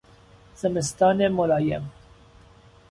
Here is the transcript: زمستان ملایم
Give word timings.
زمستان 0.55 1.27
ملایم 1.27 1.91